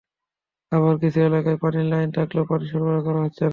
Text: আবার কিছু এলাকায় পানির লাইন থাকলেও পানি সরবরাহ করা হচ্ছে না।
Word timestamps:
আবার 0.71 0.95
কিছু 1.01 1.19
এলাকায় 1.21 1.57
পানির 1.57 1.85
লাইন 1.85 2.09
থাকলেও 2.11 2.43
পানি 2.45 2.65
সরবরাহ 2.71 3.01
করা 3.07 3.19
হচ্ছে 3.19 3.41
না। 3.41 3.49